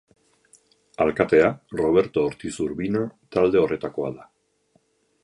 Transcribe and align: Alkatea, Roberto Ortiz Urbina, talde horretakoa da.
Alkatea, 1.03 1.51
Roberto 1.81 2.25
Ortiz 2.31 2.55
Urbina, 2.65 3.05
talde 3.37 3.63
horretakoa 3.63 4.11
da. 4.17 4.27